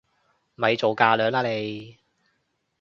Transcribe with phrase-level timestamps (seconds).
[0.55, 1.95] 咪做架樑啦你！